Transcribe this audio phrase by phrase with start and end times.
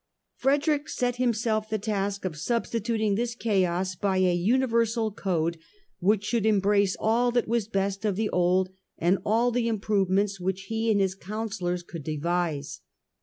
[0.35, 5.59] Frederick set himself the task of substituting this chaos by a universal code,
[5.99, 10.39] which should embrace all that was best of the old and all the improve ments
[10.39, 12.81] which he and his councillors could devise.